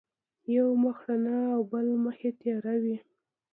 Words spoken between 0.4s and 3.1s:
یو مخ رڼا او بل مخ یې تیار وي.